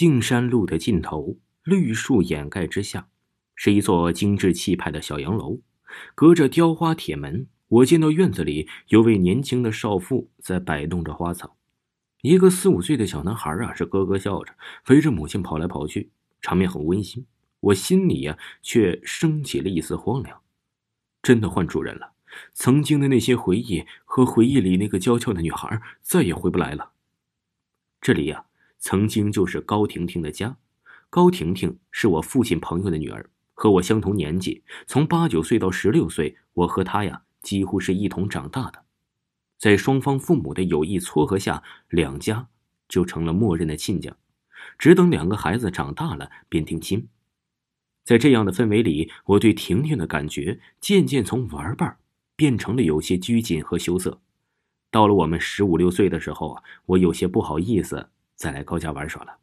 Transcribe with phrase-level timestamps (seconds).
[0.00, 3.08] 径山路的尽头，绿树掩盖之下，
[3.54, 5.60] 是一座精致气派的小洋楼。
[6.14, 11.58] 隔着雕花铁门，我见到院子里有位年轻的少妇在摆弄着花草。
[12.22, 14.54] 一个四五岁的小男孩啊，是咯咯笑着，
[14.88, 16.10] 围着母亲跑来跑去，
[16.40, 17.26] 场面很温馨。
[17.60, 20.40] 我心里呀，却升起了一丝荒凉。
[21.20, 22.12] 真的换主人了，
[22.54, 26.92] 曾经的那些回忆和回忆里那个娇俏的女孩再也回不来了。
[28.00, 28.46] 这里呀。
[28.80, 30.56] 曾经就是高婷婷的家，
[31.10, 38.82] 高婷婷是我父亲朋友的女儿，和我相同年纪，从八九岁到十六岁，我和她呀几乎是一同长大的，
[39.58, 42.48] 在双方父母的有意撮合下，两家
[42.88, 44.16] 就成了默认的亲家，
[44.78, 47.06] 只等两个孩子长大了便定亲。
[48.02, 51.98] 在这样的氛围里，我对婷婷的感觉渐渐从玩伴
[52.34, 54.20] 变成了有些拘谨和羞涩。
[54.90, 58.08] 到了我们十五六岁的时候啊，我有些不好意思。
[58.40, 59.36] 再来高家玩耍了，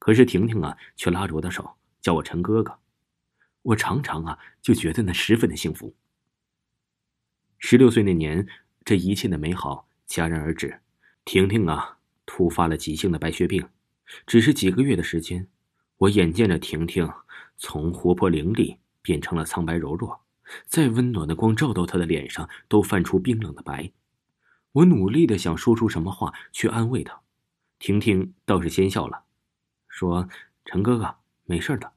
[0.00, 2.76] 可是婷婷啊，却拉着我的手叫我陈哥哥，
[3.62, 5.94] 我常常啊就觉得那十分的幸福。
[7.58, 8.44] 十六岁那年，
[8.84, 10.80] 这一切的美好戛然而止，
[11.24, 13.68] 婷婷啊突发了急性的白血病，
[14.26, 15.46] 只是几个月的时间，
[15.98, 17.08] 我眼见着婷婷
[17.56, 20.24] 从活泼伶俐变成了苍白柔弱，
[20.66, 23.92] 再温暖的光照到她的脸上都泛出冰冷的白，
[24.72, 27.22] 我努力的想说出什么话去安慰她。
[27.86, 29.22] 婷婷倒是先笑了，
[29.86, 30.28] 说
[30.66, 31.92] ：“陈哥哥，没事的。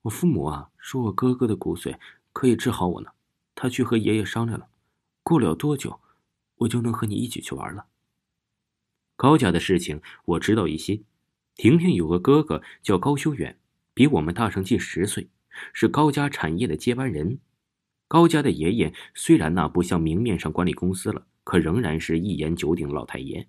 [0.00, 1.98] 我父母啊，说我哥哥的骨髓
[2.32, 3.10] 可以治好我呢。
[3.54, 4.68] 他去和爷爷商量了，
[5.22, 6.00] 过了多久，
[6.56, 7.84] 我就能和你一起去玩了。”
[9.16, 11.02] 高家的事情我知道一些。
[11.56, 13.58] 婷婷有个哥哥叫高修远，
[13.92, 15.28] 比我们大上近十岁，
[15.74, 17.38] 是高家产业的接班人。
[18.08, 23.46] 高家的爷爷虽然那不像明面上管理公司了，可仍然是一言九鼎老太爷。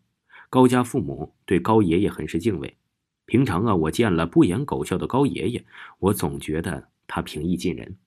[0.55, 2.77] 高家父母对高爷爷很是敬畏，
[3.25, 5.65] 平常啊，我见了不言狗笑的高爷爷，
[5.99, 7.97] 我总觉得他平易近人。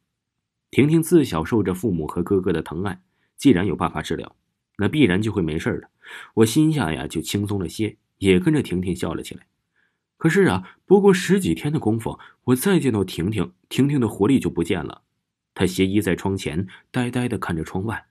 [0.70, 3.02] 婷婷自小受着父母和哥哥的疼爱，
[3.36, 4.34] 既然有办法治疗，
[4.78, 5.90] 那必然就会没事的。
[6.32, 9.42] 我心下呀就轻松了些，也跟着婷婷笑了起来。
[10.16, 15.02] 可是啊，不过十几天的功夫，我再见到婷婷，婷婷的活力就不见了。
[15.52, 18.06] 她斜倚在窗前，呆呆的看着窗外。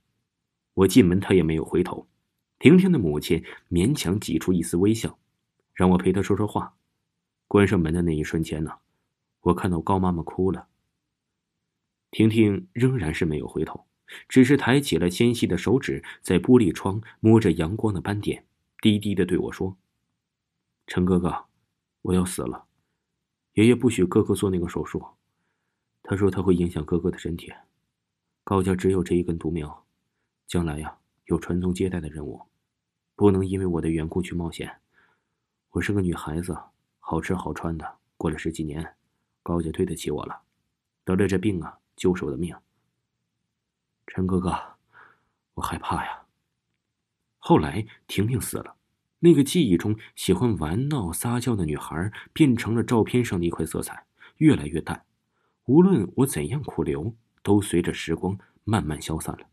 [0.76, 2.08] 我进门，她也没有回头。
[2.60, 5.20] 婷婷的母亲勉强挤出一丝微笑，
[5.74, 6.76] 让我陪她说说话。
[7.48, 8.80] 关上门的那一瞬间呢，
[9.42, 10.68] 我看到高妈妈哭了。
[12.10, 13.86] 婷婷仍然是没有回头，
[14.28, 18.46] 只是抬起了纤细的手指，在玻璃窗摸着阳光的斑点，
[18.82, 19.78] 低低的对我说
[20.88, 21.46] ：“陈哥哥，
[22.02, 22.66] 我要死了，
[23.54, 25.06] 爷爷不许哥哥做那个手术，
[26.02, 27.54] 他说他会影响哥哥的身体。
[28.44, 29.86] 高家只有这一根独苗，
[30.48, 32.42] 将来呀。”有传宗接代的任务，
[33.14, 34.80] 不能因为我的缘故去冒险。
[35.72, 36.58] 我是个女孩子，
[37.00, 38.96] 好吃好穿的，过了十几年，
[39.44, 40.42] 高家对得起我了。
[41.04, 42.56] 得了这病啊，就是我的命。
[44.08, 44.58] 陈哥哥，
[45.56, 46.24] 我害怕呀。
[47.40, 48.78] 后来婷婷死了，
[49.20, 54.06] 那个记忆中喜欢玩闹撒娇的女孩，变成了照片上的一块色彩，
[54.38, 55.06] 越来越淡。
[55.66, 57.14] 无论我怎样苦留，
[57.44, 59.46] 都随着时光慢慢消散了。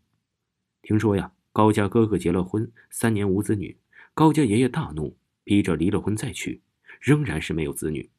[0.80, 1.32] 听说呀。
[1.54, 3.78] 高家哥哥结了婚，三年无子女，
[4.12, 6.60] 高家爷爷大怒，逼着离了婚再娶，
[7.00, 8.10] 仍然是没有子女。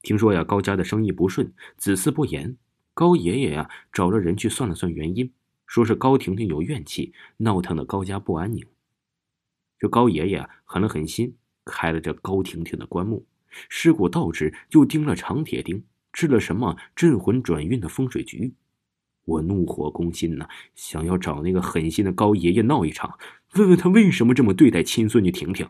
[0.00, 2.56] 听说呀，高家的生意不顺，子嗣不言。
[2.94, 5.30] 高爷爷呀，找了人去算了算原因，
[5.66, 8.66] 说是高婷婷有怨气，闹腾的高家不安宁。
[9.78, 11.36] 这高爷爷狠了狠心，
[11.66, 13.26] 开了这高婷婷的棺木，
[13.68, 18.54] 尸骨倒置，又钉了长铁钉，制了什么镇魂转运的风水局。
[19.24, 23.18] 我怒火攻心呐，想要找那个狠心的高爷爷闹一场，
[23.54, 25.68] 问问他为什么这么对待亲孙女婷婷，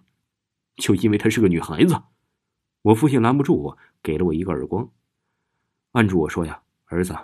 [0.76, 2.02] 就因为她是个女孩子。
[2.82, 4.90] 我父亲拦不住我，给了我一个耳光，
[5.92, 7.16] 按住我说呀：“儿子，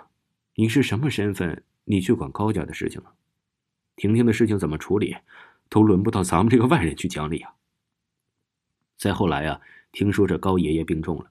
[0.55, 1.63] 你是什么身份？
[1.83, 3.13] 你去管高家的事情啊？
[3.95, 5.15] 婷婷的事情怎么处理，
[5.69, 7.53] 都轮不到咱们这个外人去讲理啊。”
[8.97, 9.59] 再后来啊，
[9.91, 11.29] 听说这高爷爷病重了，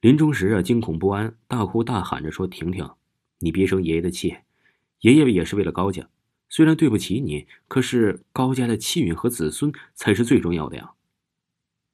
[0.00, 2.88] 临终时啊，惊恐不安，大哭大喊着说：“婷婷。”
[3.42, 4.36] 你别生爷爷的气，
[5.00, 6.08] 爷爷也是为了高家，
[6.50, 10.92] 虽然对不起你，可是高家的气运和子孙才是最重要的呀。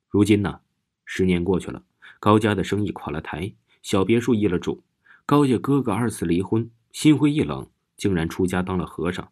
[0.08, 0.60] 如今呢，
[1.04, 1.84] 十年过去了，
[2.18, 4.82] 高家的生意垮了台，小别墅易了主，
[5.24, 9.30] 高家哥哥二次离婚，心灰意冷，竟然出家当了和尚。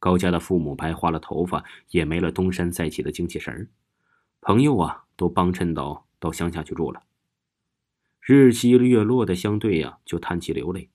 [0.00, 3.68] 高家的父母白花了头发，也没了东山再起的精气神儿，
[4.40, 7.04] 朋友啊，都帮衬到到乡下去住了。
[8.20, 10.88] 日西月落的相对呀，就叹气流泪。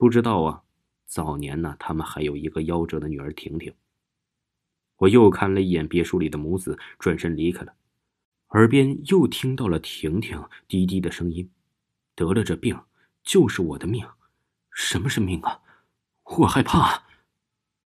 [0.00, 0.62] 不知道啊
[1.04, 3.70] 早年呢他们还有一个夭折的女儿婷婷。
[4.96, 7.74] 我又看了一眼别墅里的母子转身离开了。
[8.52, 11.50] 耳边又听到了婷婷低低的声音
[12.14, 12.80] 得了这病
[13.22, 14.08] 就是我的命。
[14.72, 15.60] 什么是命啊？
[16.24, 17.02] 我害怕